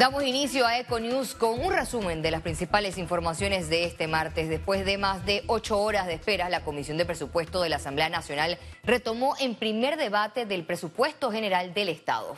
Damos 0.00 0.24
inicio 0.24 0.66
a 0.66 0.78
Econews 0.78 1.34
con 1.34 1.60
un 1.60 1.74
resumen 1.74 2.22
de 2.22 2.30
las 2.30 2.40
principales 2.40 2.96
informaciones 2.96 3.68
de 3.68 3.84
este 3.84 4.08
martes. 4.08 4.48
Después 4.48 4.86
de 4.86 4.96
más 4.96 5.26
de 5.26 5.44
ocho 5.46 5.78
horas 5.78 6.06
de 6.06 6.14
espera, 6.14 6.48
la 6.48 6.64
Comisión 6.64 6.96
de 6.96 7.04
Presupuesto 7.04 7.60
de 7.60 7.68
la 7.68 7.76
Asamblea 7.76 8.08
Nacional 8.08 8.56
retomó 8.82 9.34
en 9.40 9.54
primer 9.56 9.98
debate 9.98 10.46
del 10.46 10.64
presupuesto 10.64 11.30
general 11.30 11.74
del 11.74 11.90
Estado. 11.90 12.34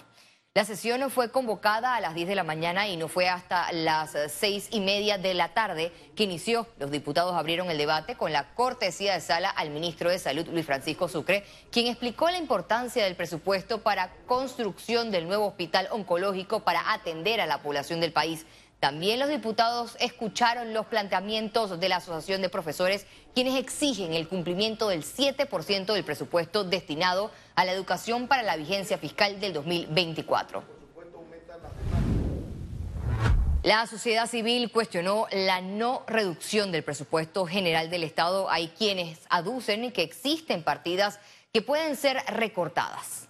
La 0.54 0.66
sesión 0.66 1.10
fue 1.10 1.30
convocada 1.30 1.96
a 1.96 2.00
las 2.02 2.14
10 2.14 2.28
de 2.28 2.34
la 2.34 2.44
mañana 2.44 2.86
y 2.86 2.98
no 2.98 3.08
fue 3.08 3.26
hasta 3.26 3.72
las 3.72 4.14
seis 4.28 4.68
y 4.70 4.80
media 4.80 5.16
de 5.16 5.32
la 5.32 5.54
tarde 5.54 5.92
que 6.14 6.24
inició. 6.24 6.66
Los 6.78 6.90
diputados 6.90 7.32
abrieron 7.32 7.70
el 7.70 7.78
debate 7.78 8.16
con 8.16 8.34
la 8.34 8.52
cortesía 8.52 9.14
de 9.14 9.22
sala 9.22 9.48
al 9.48 9.70
ministro 9.70 10.10
de 10.10 10.18
Salud, 10.18 10.46
Luis 10.48 10.66
Francisco 10.66 11.08
Sucre, 11.08 11.46
quien 11.70 11.86
explicó 11.86 12.28
la 12.28 12.36
importancia 12.36 13.02
del 13.02 13.16
presupuesto 13.16 13.82
para 13.82 14.12
construcción 14.26 15.10
del 15.10 15.26
nuevo 15.26 15.46
hospital 15.46 15.88
oncológico 15.90 16.60
para 16.60 16.92
atender 16.92 17.40
a 17.40 17.46
la 17.46 17.62
población 17.62 18.00
del 18.00 18.12
país. 18.12 18.44
También 18.82 19.20
los 19.20 19.28
diputados 19.28 19.96
escucharon 20.00 20.74
los 20.74 20.86
planteamientos 20.86 21.78
de 21.78 21.88
la 21.88 21.98
Asociación 21.98 22.42
de 22.42 22.48
Profesores, 22.48 23.06
quienes 23.32 23.54
exigen 23.54 24.12
el 24.12 24.26
cumplimiento 24.26 24.88
del 24.88 25.04
7% 25.04 25.92
del 25.92 26.02
presupuesto 26.02 26.64
destinado 26.64 27.30
a 27.54 27.64
la 27.64 27.70
educación 27.70 28.26
para 28.26 28.42
la 28.42 28.56
vigencia 28.56 28.98
fiscal 28.98 29.38
del 29.38 29.52
2024. 29.52 30.64
La 33.62 33.86
sociedad 33.86 34.26
civil 34.26 34.72
cuestionó 34.72 35.28
la 35.30 35.60
no 35.60 36.02
reducción 36.08 36.72
del 36.72 36.82
presupuesto 36.82 37.46
general 37.46 37.88
del 37.88 38.02
Estado. 38.02 38.50
Hay 38.50 38.66
quienes 38.66 39.20
aducen 39.30 39.92
que 39.92 40.02
existen 40.02 40.64
partidas 40.64 41.20
que 41.52 41.62
pueden 41.62 41.94
ser 41.94 42.16
recortadas. 42.26 43.28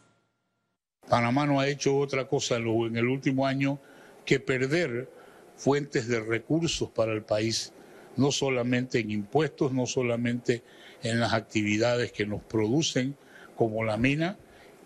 Panamá 1.10 1.44
no 1.44 1.60
ha 1.60 1.68
hecho 1.68 1.98
otra 1.98 2.26
cosa 2.26 2.56
en 2.56 2.96
el 2.96 3.04
último 3.04 3.46
año 3.46 3.78
que 4.24 4.40
perder 4.40 5.20
fuentes 5.62 6.08
de 6.08 6.18
recursos 6.18 6.90
para 6.90 7.12
el 7.12 7.22
país, 7.22 7.72
no 8.16 8.32
solamente 8.32 8.98
en 8.98 9.12
impuestos, 9.12 9.72
no 9.72 9.86
solamente 9.86 10.64
en 11.04 11.20
las 11.20 11.34
actividades 11.34 12.10
que 12.10 12.26
nos 12.26 12.42
producen, 12.42 13.16
como 13.56 13.84
la 13.84 13.96
mina, 13.96 14.36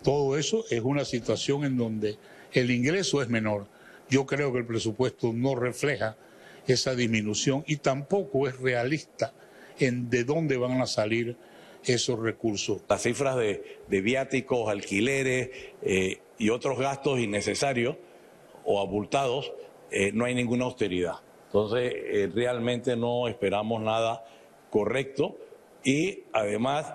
todo 0.03 0.37
eso 0.37 0.65
es 0.69 0.81
una 0.81 1.03
situación 1.03 1.65
en 1.65 1.77
donde 1.77 2.17
el 2.53 2.69
ingreso 2.69 3.23
es 3.23 3.27
menor. 3.27 3.65
Yo 4.07 4.27
creo 4.27 4.53
que 4.53 4.59
el 4.59 4.67
presupuesto 4.67 5.33
no 5.33 5.55
refleja 5.55 6.15
esa 6.67 6.93
disminución 6.93 7.63
y 7.65 7.77
tampoco 7.77 8.47
es 8.47 8.59
realista 8.59 9.33
en 9.79 10.11
de 10.11 10.25
dónde 10.25 10.57
van 10.57 10.79
a 10.79 10.85
salir 10.85 11.37
esos 11.85 12.19
recursos. 12.19 12.83
Las 12.87 13.01
cifras 13.01 13.35
de, 13.35 13.79
viáticos, 14.01 14.69
alquileres 14.69 15.49
eh, 15.81 16.19
y 16.37 16.49
otros 16.49 16.77
gastos 16.77 17.19
innecesarios 17.19 17.95
o 18.63 18.79
abultados 18.79 19.51
eh, 19.91 20.11
no 20.13 20.25
hay 20.25 20.35
ninguna 20.35 20.65
austeridad. 20.65 21.15
Entonces, 21.45 21.93
eh, 21.95 22.29
realmente 22.33 22.95
no 22.95 23.27
esperamos 23.27 23.81
nada 23.81 24.23
correcto 24.69 25.37
y 25.83 26.23
además 26.33 26.93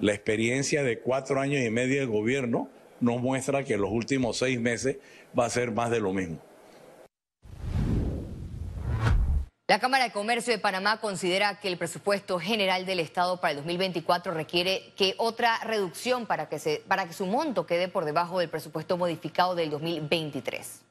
la 0.00 0.12
experiencia 0.12 0.82
de 0.82 0.98
cuatro 0.98 1.40
años 1.40 1.62
y 1.62 1.70
medio 1.70 2.00
de 2.00 2.06
gobierno 2.06 2.68
nos 3.00 3.20
muestra 3.20 3.64
que 3.64 3.74
en 3.74 3.80
los 3.80 3.90
últimos 3.90 4.38
seis 4.38 4.60
meses 4.60 4.98
va 5.38 5.46
a 5.46 5.50
ser 5.50 5.72
más 5.72 5.90
de 5.90 6.00
lo 6.00 6.12
mismo. 6.12 6.38
La 9.66 9.78
Cámara 9.78 10.04
de 10.04 10.12
Comercio 10.12 10.52
de 10.52 10.58
Panamá 10.58 11.00
considera 11.00 11.58
que 11.58 11.68
el 11.68 11.78
presupuesto 11.78 12.38
general 12.38 12.84
del 12.84 13.00
Estado 13.00 13.40
para 13.40 13.52
el 13.52 13.56
2024 13.56 14.34
requiere 14.34 14.92
que 14.94 15.14
otra 15.16 15.58
reducción 15.64 16.26
para 16.26 16.50
que, 16.50 16.58
se, 16.58 16.82
para 16.86 17.06
que 17.06 17.14
su 17.14 17.24
monto 17.24 17.64
quede 17.66 17.88
por 17.88 18.04
debajo 18.04 18.40
del 18.40 18.50
presupuesto 18.50 18.98
modificado 18.98 19.54
del 19.54 19.70
2023. 19.70 20.82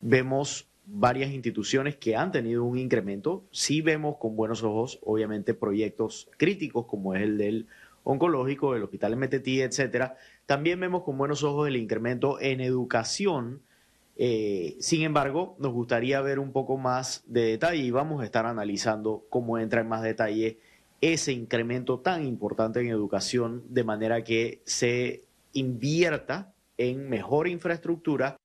Vemos 0.00 0.66
varias 0.86 1.32
instituciones 1.32 1.96
que 1.96 2.16
han 2.16 2.32
tenido 2.32 2.64
un 2.64 2.78
incremento. 2.78 3.44
Sí 3.50 3.80
vemos 3.80 4.16
con 4.18 4.36
buenos 4.36 4.62
ojos, 4.62 4.98
obviamente, 5.02 5.54
proyectos 5.54 6.28
críticos 6.36 6.86
como 6.86 7.14
es 7.14 7.22
el 7.22 7.38
del 7.38 7.66
oncológico, 8.02 8.74
el 8.74 8.82
hospital 8.82 9.16
MTT, 9.16 9.46
etcétera. 9.46 10.16
También 10.46 10.78
vemos 10.78 11.02
con 11.02 11.16
buenos 11.16 11.42
ojos 11.42 11.68
el 11.68 11.76
incremento 11.76 12.38
en 12.40 12.60
educación. 12.60 13.62
Eh, 14.16 14.76
sin 14.78 15.02
embargo, 15.02 15.56
nos 15.58 15.72
gustaría 15.72 16.20
ver 16.20 16.38
un 16.38 16.52
poco 16.52 16.76
más 16.76 17.24
de 17.26 17.42
detalle 17.42 17.82
y 17.82 17.90
vamos 17.90 18.22
a 18.22 18.24
estar 18.24 18.46
analizando 18.46 19.24
cómo 19.30 19.58
entra 19.58 19.80
en 19.80 19.88
más 19.88 20.02
detalle 20.02 20.58
ese 21.00 21.32
incremento 21.32 21.98
tan 22.00 22.24
importante 22.24 22.80
en 22.80 22.88
educación 22.88 23.64
de 23.68 23.84
manera 23.84 24.22
que 24.22 24.62
se 24.64 25.24
invierta 25.52 26.52
en 26.76 27.08
mejor 27.08 27.48
infraestructura 27.48 28.36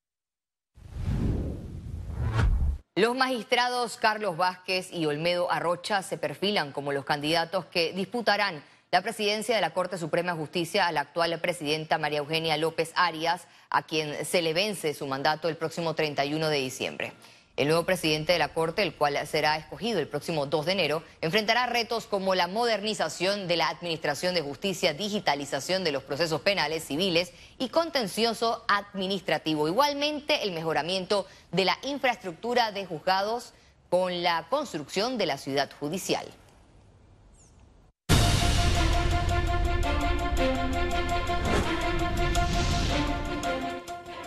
los 3.00 3.16
magistrados 3.16 3.96
Carlos 3.96 4.36
Vázquez 4.36 4.92
y 4.92 5.06
Olmedo 5.06 5.50
Arrocha 5.50 6.04
se 6.04 6.18
perfilan 6.18 6.74
como 6.74 6.92
los 6.92 7.06
candidatos 7.06 7.64
que 7.68 7.94
disputarán 7.94 8.62
la 8.92 9.02
presidencia 9.02 9.56
de 9.56 9.62
la 9.62 9.74
Corte 9.74 9.98
Suprema 9.98 10.34
de 10.34 10.40
Justicia 10.40 10.86
a 10.86 10.92
la 10.92 11.02
actual 11.02 11.40
presidenta 11.40 11.98
María 11.98 12.18
Eugenia 12.20 12.58
López 12.58 12.92
Arias, 12.96 13.48
a 13.70 13.84
quien 13.84 14.26
se 14.26 14.42
le 14.42 14.54
vence 14.54 14.94
su 14.94 15.08
mandato 15.08 15.48
el 15.48 15.56
próximo 15.56 15.94
31 15.94 16.50
de 16.50 16.58
diciembre. 16.58 17.14
El 17.60 17.68
nuevo 17.68 17.84
presidente 17.84 18.32
de 18.32 18.40
la 18.40 18.54
Corte, 18.54 18.84
el 18.84 18.96
cual 18.96 19.20
será 19.28 19.58
escogido 19.58 20.00
el 20.00 20.08
próximo 20.08 20.46
2 20.46 20.66
de 20.66 20.72
enero, 20.72 21.04
enfrentará 21.20 21.66
retos 21.66 22.06
como 22.06 22.34
la 22.34 22.48
modernización 22.48 23.50
de 23.50 23.58
la 23.58 23.68
Administración 23.68 24.34
de 24.34 24.42
Justicia, 24.42 24.94
digitalización 24.94 25.84
de 25.84 25.92
los 25.92 26.04
procesos 26.04 26.40
penales, 26.40 26.86
civiles 26.86 27.34
y 27.58 27.68
contencioso 27.68 28.64
administrativo. 28.70 29.68
Igualmente, 29.68 30.44
el 30.44 30.54
mejoramiento 30.54 31.28
de 31.52 31.66
la 31.66 31.78
infraestructura 31.82 32.72
de 32.72 32.86
juzgados 32.86 33.52
con 33.90 34.24
la 34.24 34.48
construcción 34.50 35.18
de 35.18 35.26
la 35.26 35.38
ciudad 35.38 35.70
judicial. 35.82 36.26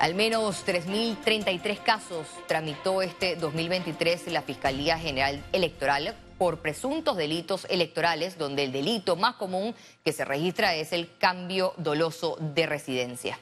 Al 0.02 0.16
menos 0.16 0.66
3.033 0.66 1.80
casos 1.80 2.26
tramitó 2.48 3.02
este 3.02 3.36
2023 3.36 4.32
la 4.32 4.42
Fiscalía 4.42 4.98
General 4.98 5.40
Electoral 5.52 6.16
por 6.38 6.58
presuntos 6.58 7.16
delitos 7.16 7.68
electorales, 7.70 8.36
donde 8.36 8.64
el 8.64 8.72
delito 8.72 9.14
más 9.14 9.36
común 9.36 9.76
que 10.04 10.12
se 10.12 10.24
registra 10.24 10.74
es 10.74 10.92
el 10.92 11.16
cambio 11.18 11.72
doloso 11.76 12.36
de 12.40 12.66
residencia. 12.66 13.38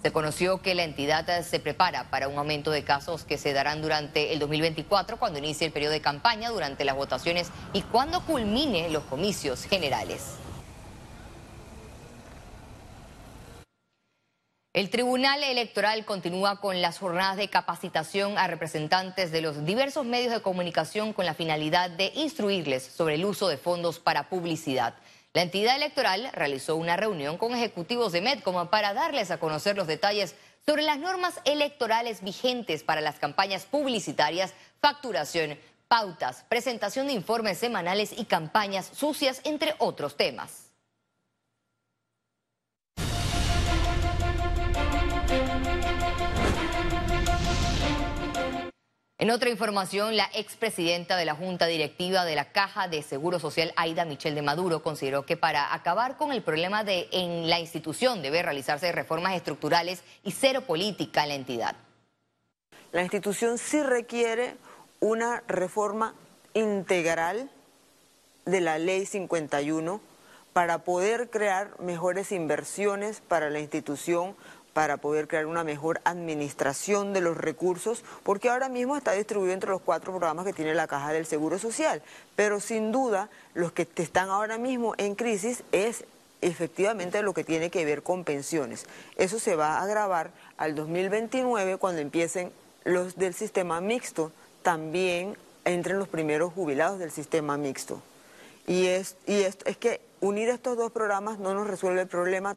Se 0.00 0.12
conoció 0.12 0.62
que 0.62 0.76
la 0.76 0.84
entidad 0.84 1.42
se 1.42 1.58
prepara 1.58 2.08
para 2.08 2.28
un 2.28 2.38
aumento 2.38 2.70
de 2.70 2.84
casos 2.84 3.24
que 3.24 3.36
se 3.36 3.52
darán 3.52 3.82
durante 3.82 4.32
el 4.32 4.38
2024, 4.38 5.16
cuando 5.16 5.40
inicie 5.40 5.66
el 5.66 5.72
periodo 5.72 5.94
de 5.94 6.00
campaña, 6.00 6.50
durante 6.50 6.84
las 6.84 6.94
votaciones 6.94 7.50
y 7.72 7.82
cuando 7.82 8.24
culmine 8.24 8.90
los 8.90 9.02
comicios 9.02 9.64
generales. 9.64 10.36
El 14.74 14.90
Tribunal 14.90 15.44
Electoral 15.44 16.04
continúa 16.04 16.60
con 16.60 16.82
las 16.82 16.98
jornadas 16.98 17.36
de 17.36 17.48
capacitación 17.48 18.36
a 18.36 18.48
representantes 18.48 19.30
de 19.30 19.40
los 19.40 19.64
diversos 19.64 20.04
medios 20.04 20.32
de 20.32 20.42
comunicación 20.42 21.12
con 21.12 21.26
la 21.26 21.34
finalidad 21.34 21.90
de 21.90 22.10
instruirles 22.16 22.82
sobre 22.82 23.14
el 23.14 23.24
uso 23.24 23.46
de 23.46 23.56
fondos 23.56 24.00
para 24.00 24.28
publicidad. 24.28 24.96
La 25.32 25.42
entidad 25.42 25.76
electoral 25.76 26.28
realizó 26.32 26.74
una 26.74 26.96
reunión 26.96 27.38
con 27.38 27.54
ejecutivos 27.54 28.10
de 28.10 28.20
Medcom 28.20 28.66
para 28.66 28.94
darles 28.94 29.30
a 29.30 29.38
conocer 29.38 29.76
los 29.76 29.86
detalles 29.86 30.34
sobre 30.66 30.82
las 30.82 30.98
normas 30.98 31.40
electorales 31.44 32.24
vigentes 32.24 32.82
para 32.82 33.00
las 33.00 33.20
campañas 33.20 33.66
publicitarias, 33.66 34.54
facturación, 34.80 35.56
pautas, 35.86 36.44
presentación 36.48 37.06
de 37.06 37.12
informes 37.12 37.58
semanales 37.58 38.12
y 38.18 38.24
campañas 38.24 38.90
sucias, 38.92 39.40
entre 39.44 39.76
otros 39.78 40.16
temas. 40.16 40.63
En 49.24 49.30
otra 49.30 49.48
información, 49.48 50.18
la 50.18 50.28
expresidenta 50.34 51.16
de 51.16 51.24
la 51.24 51.34
Junta 51.34 51.64
Directiva 51.64 52.26
de 52.26 52.34
la 52.34 52.52
Caja 52.52 52.88
de 52.88 53.00
Seguro 53.00 53.38
Social, 53.38 53.72
Aida 53.74 54.04
Michel 54.04 54.34
de 54.34 54.42
Maduro, 54.42 54.82
consideró 54.82 55.24
que 55.24 55.38
para 55.38 55.72
acabar 55.72 56.18
con 56.18 56.30
el 56.30 56.42
problema 56.42 56.84
de 56.84 57.08
en 57.10 57.48
la 57.48 57.58
institución 57.58 58.20
debe 58.20 58.42
realizarse 58.42 58.92
reformas 58.92 59.34
estructurales 59.34 60.02
y 60.24 60.32
cero 60.32 60.62
política 60.66 61.22
en 61.22 61.28
la 61.30 61.34
entidad. 61.36 61.76
La 62.92 63.02
institución 63.02 63.56
sí 63.56 63.82
requiere 63.82 64.56
una 65.00 65.42
reforma 65.48 66.14
integral 66.52 67.50
de 68.44 68.60
la 68.60 68.78
Ley 68.78 69.06
51 69.06 70.02
para 70.52 70.84
poder 70.84 71.30
crear 71.30 71.80
mejores 71.80 72.30
inversiones 72.30 73.20
para 73.20 73.50
la 73.50 73.58
institución, 73.58 74.36
para 74.74 74.98
poder 74.98 75.26
crear 75.26 75.46
una 75.46 75.64
mejor 75.64 76.00
administración 76.04 77.14
de 77.14 77.22
los 77.22 77.38
recursos, 77.38 78.04
porque 78.22 78.50
ahora 78.50 78.68
mismo 78.68 78.96
está 78.96 79.12
distribuido 79.12 79.54
entre 79.54 79.70
los 79.70 79.80
cuatro 79.80 80.12
programas 80.12 80.44
que 80.44 80.52
tiene 80.52 80.74
la 80.74 80.86
Caja 80.86 81.12
del 81.12 81.24
Seguro 81.24 81.58
Social. 81.58 82.02
Pero 82.36 82.60
sin 82.60 82.92
duda, 82.92 83.30
los 83.54 83.72
que 83.72 83.88
están 83.96 84.28
ahora 84.28 84.58
mismo 84.58 84.94
en 84.98 85.14
crisis 85.14 85.62
es 85.72 86.04
efectivamente 86.42 87.22
lo 87.22 87.32
que 87.32 87.44
tiene 87.44 87.70
que 87.70 87.84
ver 87.86 88.02
con 88.02 88.24
pensiones. 88.24 88.84
Eso 89.16 89.38
se 89.38 89.56
va 89.56 89.78
a 89.78 89.82
agravar 89.82 90.32
al 90.58 90.74
2029 90.74 91.78
cuando 91.78 92.02
empiecen 92.02 92.52
los 92.84 93.16
del 93.16 93.32
sistema 93.32 93.80
mixto 93.80 94.30
también 94.62 95.36
entren 95.64 95.98
los 95.98 96.08
primeros 96.08 96.52
jubilados 96.52 96.98
del 96.98 97.10
sistema 97.10 97.56
mixto. 97.56 98.02
Y, 98.66 98.86
es, 98.86 99.16
y 99.26 99.42
es, 99.42 99.58
es 99.64 99.76
que 99.76 100.00
unir 100.20 100.48
estos 100.48 100.76
dos 100.76 100.92
programas 100.92 101.38
no 101.38 101.54
nos 101.54 101.66
resuelve 101.66 102.02
el 102.02 102.08
problema. 102.08 102.54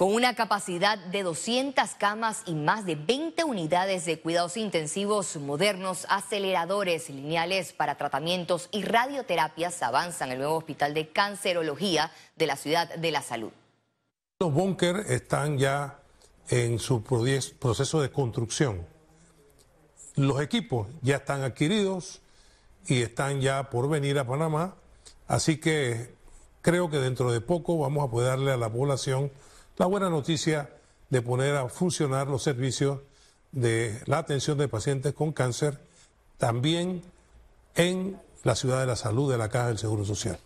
Con 0.00 0.14
una 0.14 0.34
capacidad 0.34 0.96
de 0.96 1.22
200 1.22 1.90
camas 1.96 2.42
y 2.46 2.54
más 2.54 2.86
de 2.86 2.94
20 2.94 3.44
unidades 3.44 4.06
de 4.06 4.18
cuidados 4.18 4.56
intensivos 4.56 5.36
modernos, 5.36 6.06
aceleradores 6.08 7.10
lineales 7.10 7.74
para 7.74 7.98
tratamientos 7.98 8.70
y 8.72 8.82
radioterapias, 8.82 9.82
avanzan 9.82 10.32
el 10.32 10.38
nuevo 10.38 10.56
hospital 10.56 10.94
de 10.94 11.10
cancerología 11.10 12.10
de 12.34 12.46
la 12.46 12.56
Ciudad 12.56 12.88
de 12.94 13.10
la 13.10 13.20
Salud. 13.20 13.50
Los 14.40 14.54
búnker 14.54 15.04
están 15.06 15.58
ya 15.58 15.98
en 16.48 16.78
su 16.78 17.02
proceso 17.02 18.00
de 18.00 18.10
construcción. 18.10 18.86
Los 20.16 20.40
equipos 20.40 20.88
ya 21.02 21.16
están 21.16 21.42
adquiridos 21.42 22.22
y 22.86 23.02
están 23.02 23.42
ya 23.42 23.68
por 23.68 23.86
venir 23.90 24.18
a 24.18 24.26
Panamá, 24.26 24.76
así 25.26 25.58
que 25.58 26.14
creo 26.62 26.88
que 26.88 26.96
dentro 26.96 27.30
de 27.30 27.42
poco 27.42 27.76
vamos 27.76 28.08
a 28.08 28.10
poder 28.10 28.30
darle 28.30 28.52
a 28.52 28.56
la 28.56 28.72
población 28.72 29.30
la 29.80 29.86
buena 29.86 30.10
noticia 30.10 30.68
de 31.08 31.22
poner 31.22 31.56
a 31.56 31.66
funcionar 31.70 32.26
los 32.26 32.42
servicios 32.42 33.00
de 33.50 33.98
la 34.04 34.18
atención 34.18 34.58
de 34.58 34.68
pacientes 34.68 35.14
con 35.14 35.32
cáncer 35.32 35.80
también 36.36 37.02
en 37.76 38.20
la 38.44 38.56
ciudad 38.56 38.80
de 38.80 38.86
la 38.86 38.96
salud 38.96 39.32
de 39.32 39.38
la 39.38 39.48
Caja 39.48 39.68
del 39.68 39.78
Seguro 39.78 40.04
Social. 40.04 40.38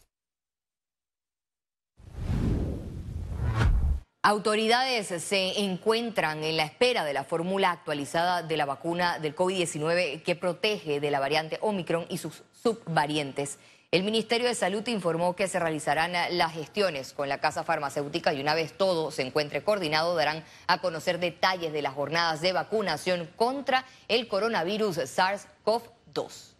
Autoridades 4.23 5.09
se 5.21 5.65
encuentran 5.65 6.45
en 6.45 6.57
la 6.57 6.67
espera 6.67 7.03
de 7.03 7.13
la 7.13 7.25
fórmula 7.25 7.73
actualizada 7.73 8.45
de 8.45 8.57
la 8.57 8.67
vacuna 8.67 9.19
del 9.19 9.35
COVID-19 9.35 10.23
que 10.23 10.37
protege 10.37 11.01
de 11.01 11.11
la 11.11 11.19
variante 11.19 11.59
Omicron 11.61 12.07
y 12.09 12.19
sus 12.19 12.45
subvariantes. 12.53 13.59
El 13.91 14.03
Ministerio 14.03 14.49
de 14.49 14.55
Salud 14.55 14.87
informó 14.89 15.37
que 15.37 15.47
se 15.47 15.61
realizarán 15.61 16.13
las 16.37 16.53
gestiones 16.53 17.13
con 17.13 17.29
la 17.29 17.39
casa 17.39 17.63
farmacéutica 17.63 18.33
y 18.33 18.41
una 18.41 18.55
vez 18.55 18.77
todo 18.77 19.11
se 19.11 19.23
encuentre 19.23 19.63
coordinado 19.63 20.17
darán 20.17 20.43
a 20.67 20.79
conocer 20.79 21.21
detalles 21.21 21.73
de 21.73 21.83
las 21.83 21.95
jornadas 21.95 22.41
de 22.41 22.53
vacunación 22.53 23.31
contra 23.37 23.85
el 24.09 24.27
coronavirus 24.27 24.99
SARS-CoV-2. 24.99 26.54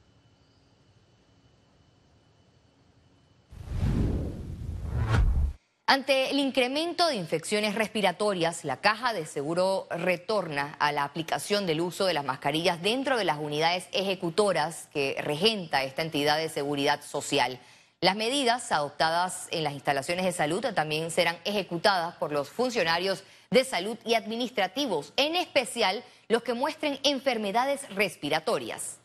Ante 5.87 6.31
el 6.31 6.39
incremento 6.39 7.07
de 7.09 7.17
infecciones 7.17 7.75
respiratorias, 7.75 8.65
la 8.65 8.79
Caja 8.79 9.13
de 9.13 9.27
Seguro 9.27 9.87
retorna 9.91 10.77
a 10.79 10.93
la 10.93 11.05
aplicación 11.05 11.67
del 11.67 11.83
uso 11.83 12.07
de 12.07 12.15
las 12.15 12.25
mascarillas 12.25 12.81
dentro 12.81 13.19
de 13.19 13.25
las 13.25 13.39
unidades 13.39 13.87
ejecutoras 13.93 14.89
que 14.95 15.15
regenta 15.21 15.83
esta 15.83 16.01
entidad 16.01 16.39
de 16.39 16.49
seguridad 16.49 17.03
social. 17.03 17.61
Las 18.01 18.17
medidas 18.17 18.73
adoptadas 18.73 19.47
en 19.51 19.63
las 19.63 19.75
instalaciones 19.75 20.25
de 20.25 20.33
salud 20.33 20.65
también 20.75 21.11
serán 21.11 21.37
ejecutadas 21.45 22.15
por 22.15 22.33
los 22.33 22.49
funcionarios 22.49 23.23
de 23.51 23.65
salud 23.65 23.99
y 24.07 24.15
administrativos, 24.15 25.13
en 25.19 25.37
especial 25.37 26.03
los 26.29 26.43
que 26.43 26.55
muestren 26.55 26.99
enfermedades 27.03 27.87
respiratorias. 27.95 29.01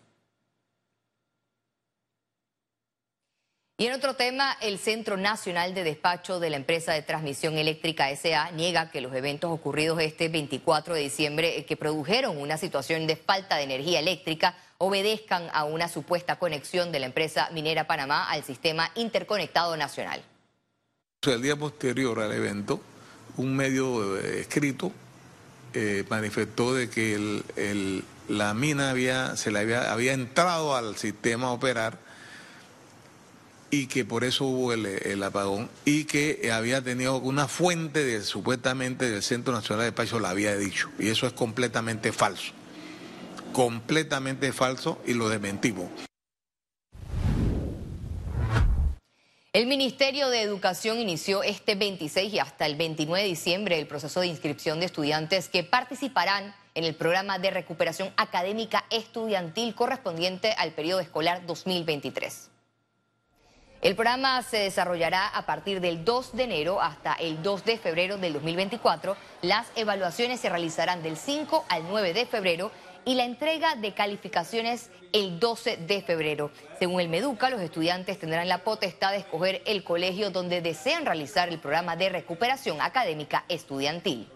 Y 3.79 3.85
en 3.85 3.93
otro 3.93 4.13
tema, 4.13 4.57
el 4.59 4.77
Centro 4.77 5.15
Nacional 5.15 5.73
de 5.73 5.85
Despacho 5.85 6.41
de 6.41 6.49
la 6.49 6.57
empresa 6.57 6.91
de 6.91 7.01
transmisión 7.01 7.57
eléctrica 7.57 8.13
SA 8.13 8.51
niega 8.51 8.91
que 8.91 8.99
los 8.99 9.15
eventos 9.15 9.49
ocurridos 9.49 10.01
este 10.01 10.27
24 10.27 10.95
de 10.95 10.99
diciembre 10.99 11.57
eh, 11.57 11.65
que 11.65 11.77
produjeron 11.77 12.35
una 12.41 12.57
situación 12.57 13.07
de 13.07 13.15
falta 13.15 13.55
de 13.55 13.63
energía 13.63 13.99
eléctrica 13.99 14.57
obedezcan 14.79 15.47
a 15.53 15.63
una 15.63 15.87
supuesta 15.87 16.37
conexión 16.37 16.91
de 16.91 16.99
la 16.99 17.05
empresa 17.05 17.49
minera 17.53 17.87
Panamá 17.87 18.29
al 18.29 18.43
sistema 18.43 18.91
interconectado 18.95 19.77
nacional. 19.77 20.21
El 21.25 21.41
día 21.41 21.55
posterior 21.55 22.19
al 22.19 22.33
evento, 22.33 22.81
un 23.37 23.55
medio 23.55 24.17
eh, 24.17 24.41
escrito 24.41 24.91
eh, 25.73 26.03
manifestó 26.09 26.73
de 26.73 26.89
que 26.89 27.41
la 28.27 28.53
mina 28.53 28.89
había, 28.89 29.37
se 29.37 29.51
le 29.51 29.59
había, 29.59 29.89
había 29.89 30.11
entrado 30.11 30.75
al 30.75 30.97
sistema 30.97 31.47
a 31.47 31.51
operar 31.51 32.08
y 33.71 33.87
que 33.87 34.05
por 34.05 34.23
eso 34.23 34.45
hubo 34.45 34.73
el, 34.73 35.23
apagón 35.23 35.69
y 35.85 36.05
que 36.05 36.51
había 36.51 36.81
tenido 36.81 37.17
una 37.17 37.47
fuente 37.47 38.03
de, 38.03 38.21
supuestamente 38.21 39.09
del 39.09 39.21
Centro 39.21 39.53
Nacional 39.53 39.81
de 39.81 39.91
Despacho 39.91 40.19
la 40.19 40.29
había 40.29 40.55
dicho. 40.55 40.89
Y 40.97 41.09
eso 41.09 41.27
es 41.27 41.33
completamente 41.33 42.11
falso. 42.11 42.53
Completamente 43.53 44.53
falso 44.53 45.01
y 45.05 45.13
lo 45.13 45.29
desmentimos. 45.29 45.89
El 49.51 49.65
Ministerio 49.65 50.29
de 50.29 50.41
Educación 50.41 50.99
inició 50.99 51.41
este 51.41 51.73
26 51.73 52.33
y 52.33 52.39
hasta 52.39 52.67
el 52.67 52.75
29 52.75 53.23
de 53.23 53.29
diciembre 53.29 53.79
el 53.79 53.87
proceso 53.87 54.21
de 54.21 54.27
inscripción 54.27 54.79
de 54.79 54.85
estudiantes 54.85 55.49
que 55.49 55.63
participarán 55.63 56.53
en 56.75 56.83
el 56.83 56.95
programa 56.95 57.39
de 57.39 57.49
recuperación 57.49 58.13
académica 58.15 58.85
estudiantil 58.91 59.73
correspondiente 59.73 60.53
al 60.53 60.73
periodo 60.73 60.99
escolar 60.99 61.45
2023. 61.47 62.48
El 63.81 63.95
programa 63.95 64.43
se 64.43 64.57
desarrollará 64.57 65.25
a 65.29 65.45
partir 65.45 65.79
del 65.79 66.03
2 66.03 66.35
de 66.35 66.43
enero 66.43 66.81
hasta 66.81 67.13
el 67.13 67.41
2 67.41 67.63
de 67.63 67.77
febrero 67.77 68.17
del 68.17 68.33
2024. 68.33 69.15
Las 69.41 69.67
evaluaciones 69.77 70.41
se 70.41 70.49
realizarán 70.49 71.01
del 71.01 71.15
5 71.15 71.63
al 71.69 71.87
9 71.87 72.11
de 72.11 72.25
febrero 72.25 72.71
y 73.05 73.15
la 73.15 73.23
entrega 73.23 73.75
de 73.75 73.93
calificaciones 73.93 74.89
el 75.13 75.39
12 75.39 75.77
de 75.77 76.01
febrero. 76.01 76.51
Según 76.77 76.99
el 76.99 77.07
Meduca, 77.07 77.49
los 77.49 77.61
estudiantes 77.61 78.19
tendrán 78.19 78.49
la 78.49 78.65
potestad 78.65 79.11
de 79.11 79.19
escoger 79.19 79.61
el 79.65 79.85
colegio 79.85 80.29
donde 80.29 80.59
desean 80.59 81.05
realizar 81.05 81.47
el 81.47 81.59
programa 81.59 81.95
de 81.95 82.09
recuperación 82.09 82.81
académica 82.81 83.45
estudiantil. 83.47 84.27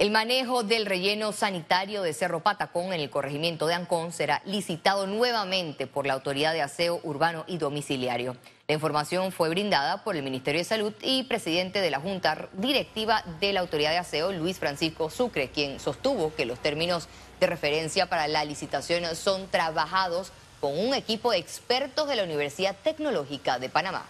El 0.00 0.10
manejo 0.10 0.62
del 0.62 0.86
relleno 0.86 1.30
sanitario 1.30 2.00
de 2.00 2.14
Cerro 2.14 2.40
Patacón 2.40 2.94
en 2.94 3.00
el 3.00 3.10
corregimiento 3.10 3.66
de 3.66 3.74
Ancón 3.74 4.12
será 4.12 4.40
licitado 4.46 5.06
nuevamente 5.06 5.86
por 5.86 6.06
la 6.06 6.14
Autoridad 6.14 6.54
de 6.54 6.62
Aseo 6.62 7.00
Urbano 7.02 7.44
y 7.46 7.58
Domiciliario. 7.58 8.34
La 8.66 8.72
información 8.72 9.30
fue 9.30 9.50
brindada 9.50 10.02
por 10.02 10.16
el 10.16 10.22
Ministerio 10.22 10.58
de 10.58 10.64
Salud 10.64 10.94
y 11.02 11.24
presidente 11.24 11.82
de 11.82 11.90
la 11.90 12.00
Junta 12.00 12.48
Directiva 12.54 13.22
de 13.40 13.52
la 13.52 13.60
Autoridad 13.60 13.90
de 13.90 13.98
Aseo, 13.98 14.32
Luis 14.32 14.58
Francisco 14.58 15.10
Sucre, 15.10 15.50
quien 15.50 15.78
sostuvo 15.78 16.34
que 16.34 16.46
los 16.46 16.60
términos 16.60 17.06
de 17.38 17.46
referencia 17.46 18.06
para 18.06 18.26
la 18.26 18.46
licitación 18.46 19.04
son 19.14 19.48
trabajados 19.48 20.32
con 20.62 20.78
un 20.78 20.94
equipo 20.94 21.30
de 21.30 21.36
expertos 21.36 22.08
de 22.08 22.16
la 22.16 22.24
Universidad 22.24 22.74
Tecnológica 22.82 23.58
de 23.58 23.68
Panamá. 23.68 24.06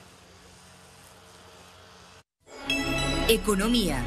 Economía. 3.27 4.05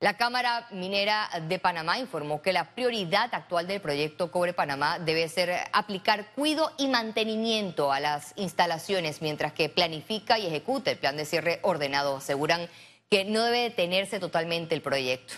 La 0.00 0.18
Cámara 0.18 0.68
Minera 0.72 1.26
de 1.48 1.58
Panamá 1.58 1.98
informó 1.98 2.42
que 2.42 2.52
la 2.52 2.74
prioridad 2.74 3.30
actual 3.32 3.66
del 3.66 3.80
proyecto 3.80 4.30
Cobre 4.30 4.52
Panamá 4.52 4.98
debe 4.98 5.26
ser 5.26 5.50
aplicar 5.72 6.34
cuido 6.34 6.70
y 6.76 6.88
mantenimiento 6.88 7.90
a 7.90 7.98
las 7.98 8.34
instalaciones 8.36 9.22
mientras 9.22 9.54
que 9.54 9.70
planifica 9.70 10.38
y 10.38 10.46
ejecuta 10.48 10.90
el 10.90 10.98
plan 10.98 11.16
de 11.16 11.24
cierre 11.24 11.60
ordenado. 11.62 12.16
Aseguran 12.16 12.68
que 13.08 13.24
no 13.24 13.42
debe 13.42 13.62
detenerse 13.62 14.20
totalmente 14.20 14.74
el 14.74 14.82
proyecto. 14.82 15.32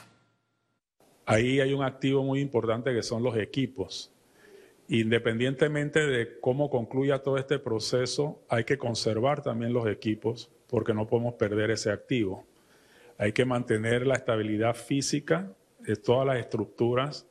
Ahí 1.25 1.61
hay 1.61 1.73
un 1.73 1.85
activo 1.85 2.25
muy 2.25 2.41
importante 2.41 2.93
que 2.93 3.05
son 3.05 3.23
los 3.23 3.37
equipos. 3.37 4.11
Independientemente 4.89 6.05
de 6.05 6.41
cómo 6.41 6.69
concluya 6.69 7.23
todo 7.23 7.39
este 7.39 7.61
proceso, 7.61 8.43
hay 8.49 8.65
que 8.65 8.77
conservar 8.77 9.41
también 9.41 9.73
los 9.73 9.87
equipos 9.87 10.51
porque 10.67 10.95
no 10.95 11.07
podemos 11.07 11.35
perder 11.35 11.71
ese 11.71 11.93
activo. 11.93 12.45
Hay 13.21 13.33
que 13.33 13.45
mantener 13.45 14.07
la 14.07 14.15
estabilidad 14.15 14.77
física 14.77 15.51
de 15.81 15.97
todas 15.97 16.25
las 16.25 16.39
estructuras. 16.39 17.27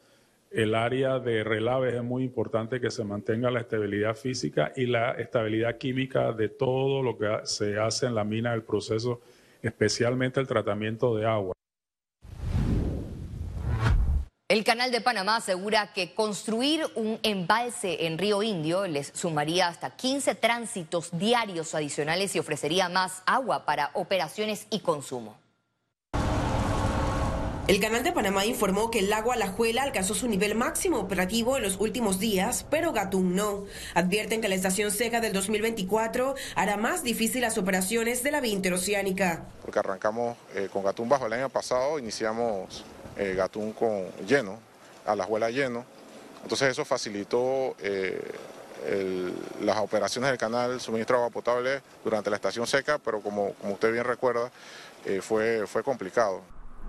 El 0.51 0.75
área 0.75 1.17
de 1.19 1.45
relaves 1.45 1.93
es 1.93 2.03
muy 2.03 2.25
importante 2.25 2.81
que 2.81 2.91
se 2.91 3.05
mantenga 3.05 3.49
la 3.49 3.61
estabilidad 3.61 4.13
física 4.13 4.73
y 4.75 4.85
la 4.85 5.11
estabilidad 5.11 5.77
química 5.77 6.33
de 6.33 6.49
todo 6.49 7.01
lo 7.01 7.17
que 7.17 7.39
se 7.45 7.79
hace 7.79 8.05
en 8.05 8.15
la 8.15 8.25
mina 8.25 8.51
del 8.51 8.63
proceso, 8.63 9.21
especialmente 9.61 10.41
el 10.41 10.47
tratamiento 10.47 11.15
de 11.15 11.25
agua. 11.25 11.53
El 14.49 14.65
Canal 14.65 14.91
de 14.91 14.99
Panamá 14.99 15.37
asegura 15.37 15.93
que 15.93 16.13
construir 16.13 16.81
un 16.95 17.17
embalse 17.23 18.05
en 18.07 18.17
Río 18.17 18.43
Indio 18.43 18.87
les 18.87 19.07
sumaría 19.07 19.69
hasta 19.69 19.95
15 19.95 20.35
tránsitos 20.35 21.17
diarios 21.17 21.73
adicionales 21.75 22.35
y 22.35 22.39
ofrecería 22.39 22.89
más 22.89 23.23
agua 23.25 23.65
para 23.65 23.91
operaciones 23.93 24.67
y 24.69 24.81
consumo. 24.81 25.46
El 27.67 27.81
canal 27.81 28.01
de 28.01 28.13
Panamá 28.13 28.45
informó 28.45 28.89
que 28.89 28.99
el 28.99 29.09
lago 29.09 29.33
Alajuela 29.33 29.83
alcanzó 29.83 30.13
su 30.13 30.29
nivel 30.29 30.55
máximo 30.55 30.99
operativo 30.99 31.57
en 31.57 31.63
los 31.63 31.81
últimos 31.81 32.17
días, 32.17 32.65
pero 32.69 32.93
Gatún 32.93 33.35
no. 33.35 33.65
Advierten 33.93 34.39
que 34.39 34.47
la 34.47 34.55
estación 34.55 34.89
seca 34.89 35.19
del 35.19 35.33
2024 35.33 36.35
hará 36.55 36.77
más 36.77 37.03
difícil 37.03 37.41
las 37.41 37.57
operaciones 37.57 38.23
de 38.23 38.31
la 38.31 38.39
vía 38.39 38.53
interoceánica. 38.53 39.43
Porque 39.61 39.79
arrancamos 39.79 40.37
eh, 40.55 40.69
con 40.71 40.81
Gatún 40.81 41.09
bajo 41.09 41.25
el 41.25 41.33
año 41.33 41.49
pasado, 41.49 41.99
iniciamos 41.99 42.85
eh, 43.17 43.33
Gatún 43.35 43.73
con 43.73 44.05
lleno, 44.25 44.59
Alajuela 45.05 45.49
lleno. 45.49 45.83
Entonces 46.43 46.69
eso 46.69 46.85
facilitó 46.85 47.75
eh, 47.79 48.21
las 49.59 49.77
operaciones 49.79 50.29
del 50.29 50.39
canal, 50.39 50.79
suministro 50.79 51.17
de 51.17 51.23
agua 51.23 51.33
potable 51.33 51.81
durante 52.01 52.29
la 52.29 52.37
estación 52.37 52.65
seca, 52.65 52.97
pero 52.97 53.19
como, 53.19 53.51
como 53.55 53.73
usted 53.73 53.91
bien 53.91 54.05
recuerda, 54.05 54.49
fue, 55.21 55.67
fue 55.67 55.83
complicado. 55.83 56.41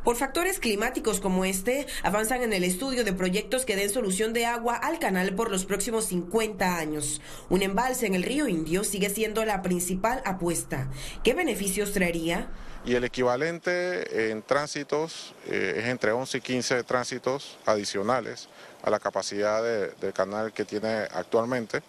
Por 0.05 0.17
factores 0.17 0.59
climáticos 0.59 1.21
como 1.21 1.45
este, 1.45 1.87
avanzan 2.03 2.43
en 2.43 2.53
el 2.53 2.65
estudio 2.65 3.05
de 3.05 3.13
proyectos 3.13 3.65
que 3.65 3.77
den 3.77 3.91
solución 3.91 4.33
de 4.33 4.47
agua 4.47 4.77
al 4.77 4.99
canal 4.99 5.35
por 5.35 5.51
los 5.51 5.65
próximos 5.65 6.07
50 6.07 6.77
años. 6.77 7.21
Un 7.51 7.63
embalse 7.63 8.07
en 8.07 8.15
el 8.15 8.23
río 8.23 8.49
Indio 8.49 8.85
sigue 8.85 9.11
siendo 9.11 9.45
la 9.45 9.63
principal 9.63 10.23
apuesta. 10.25 10.89
¿Qué 11.23 11.35
beneficios 11.35 11.93
traería? 11.93 12.49
Y 12.85 12.95
el 12.95 13.05
equivalente 13.05 14.31
en 14.31 14.43
tránsitos 14.43 15.35
eh, 15.47 15.75
es 15.79 15.85
entre 15.87 16.13
11 16.13 16.39
y 16.39 16.41
15 16.41 16.83
tránsitos 16.85 17.59
adicionales 17.67 18.49
a 18.83 18.91
la 18.91 19.01
capacidad 19.01 19.63
del 19.63 20.13
canal 20.13 20.53
que 20.53 20.65
tiene 20.65 21.07
actualmente. 21.13 21.83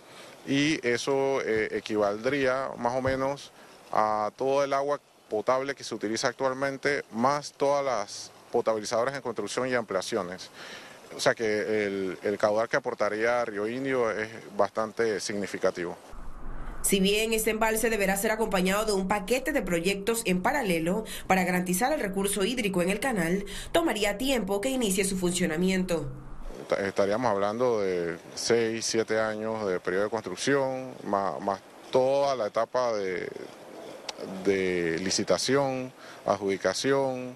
Y 0.47 0.85
eso 0.85 1.41
eh, 1.41 1.69
equivaldría 1.71 2.71
más 2.77 2.95
o 2.95 3.01
menos 3.01 3.51
a 3.91 4.31
todo 4.35 4.63
el 4.63 4.73
agua 4.73 4.99
potable 5.29 5.75
que 5.75 5.83
se 5.83 5.95
utiliza 5.95 6.27
actualmente, 6.27 7.03
más 7.11 7.53
todas 7.53 7.85
las 7.85 8.31
potabilizadoras 8.51 9.15
en 9.15 9.21
construcción 9.21 9.67
y 9.69 9.75
ampliaciones. 9.75 10.49
O 11.15 11.19
sea 11.19 11.33
que 11.33 11.85
el, 12.23 12.37
caudal 12.37 12.69
que 12.69 12.77
aportaría 12.77 13.43
Río 13.45 13.67
Indio 13.67 14.11
es 14.11 14.29
bastante 14.55 15.19
significativo. 15.19 15.97
Si 16.81 16.99
bien 16.99 17.33
este 17.33 17.49
embalse 17.49 17.89
deberá 17.89 18.15
ser 18.15 18.31
acompañado 18.31 18.85
de 18.85 18.93
un 18.93 19.07
paquete 19.07 19.51
de 19.51 19.61
proyectos 19.61 20.21
en 20.25 20.41
paralelo 20.41 21.03
para 21.27 21.43
garantizar 21.43 21.91
el 21.91 21.99
recurso 21.99 22.45
hídrico 22.45 22.81
en 22.81 22.89
el 22.89 22.99
canal, 22.99 23.45
tomaría 23.71 24.17
tiempo 24.17 24.61
que 24.61 24.69
inicie 24.69 25.03
su 25.03 25.17
funcionamiento. 25.17 26.09
Estaríamos 26.77 27.31
hablando 27.31 27.81
de 27.81 28.17
6, 28.35 28.85
7 28.85 29.19
años 29.19 29.67
de 29.67 29.79
periodo 29.79 30.05
de 30.05 30.09
construcción, 30.09 30.93
más 31.03 31.59
toda 31.91 32.35
la 32.35 32.47
etapa 32.47 32.93
de, 32.93 33.27
de 34.43 34.99
licitación, 34.99 35.91
adjudicación 36.25 37.35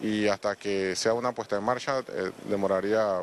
y 0.00 0.26
hasta 0.28 0.56
que 0.56 0.96
sea 0.96 1.14
una 1.14 1.32
puesta 1.32 1.56
en 1.56 1.64
marcha 1.64 2.00
eh, 2.00 2.30
demoraría 2.48 3.22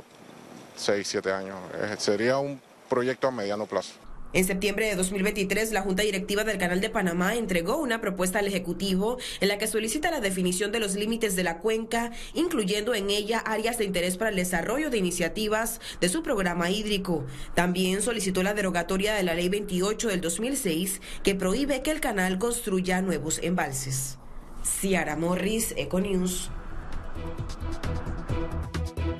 6, 0.75 1.07
7 1.07 1.31
años. 1.31 1.57
Eh, 1.75 1.95
sería 1.97 2.37
un 2.37 2.61
proyecto 2.89 3.27
a 3.27 3.31
mediano 3.31 3.65
plazo. 3.65 3.93
En 4.33 4.45
septiembre 4.45 4.87
de 4.87 4.95
2023, 4.95 5.73
la 5.73 5.81
Junta 5.81 6.03
Directiva 6.03 6.45
del 6.45 6.57
Canal 6.57 6.79
de 6.79 6.89
Panamá 6.89 7.35
entregó 7.35 7.77
una 7.77 7.99
propuesta 7.99 8.39
al 8.39 8.47
Ejecutivo 8.47 9.17
en 9.41 9.49
la 9.49 9.57
que 9.57 9.67
solicita 9.67 10.09
la 10.09 10.21
definición 10.21 10.71
de 10.71 10.79
los 10.79 10.95
límites 10.95 11.35
de 11.35 11.43
la 11.43 11.57
cuenca, 11.57 12.11
incluyendo 12.33 12.95
en 12.95 13.09
ella 13.09 13.39
áreas 13.39 13.77
de 13.77 13.83
interés 13.83 14.15
para 14.15 14.29
el 14.29 14.37
desarrollo 14.37 14.89
de 14.89 14.97
iniciativas 14.97 15.81
de 15.99 16.07
su 16.07 16.23
programa 16.23 16.69
hídrico. 16.69 17.25
También 17.55 18.01
solicitó 18.01 18.41
la 18.41 18.53
derogatoria 18.53 19.15
de 19.15 19.23
la 19.23 19.33
Ley 19.33 19.49
28 19.49 20.07
del 20.07 20.21
2006, 20.21 21.01
que 21.23 21.35
prohíbe 21.35 21.81
que 21.81 21.91
el 21.91 21.99
canal 21.99 22.39
construya 22.39 23.01
nuevos 23.01 23.39
embalses. 23.43 24.17
Ciara 24.63 25.17
Morris, 25.17 25.73
Econews. 25.75 26.49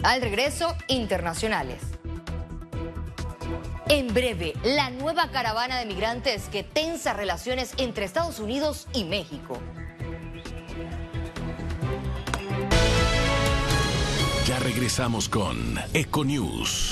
Al 0.03 0.22
regreso, 0.22 0.74
internacionales. 0.88 1.82
En 3.91 4.13
breve, 4.13 4.53
la 4.63 4.89
nueva 4.89 5.31
caravana 5.31 5.77
de 5.77 5.86
migrantes 5.86 6.48
que 6.48 6.63
tensa 6.63 7.12
relaciones 7.12 7.74
entre 7.75 8.05
Estados 8.05 8.39
Unidos 8.39 8.88
y 8.93 9.03
México. 9.03 9.60
Ya 14.48 14.60
regresamos 14.60 15.27
con 15.27 15.75
Econews. 15.93 16.89